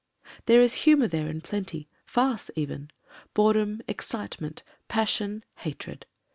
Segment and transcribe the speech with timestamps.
[0.47, 2.89] There is humour there in plenty— farce even;
[3.35, 6.07] bore dom, excitement, passion, hatred.